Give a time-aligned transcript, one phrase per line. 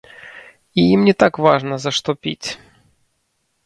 [0.79, 2.49] І ім не так важна за што піць.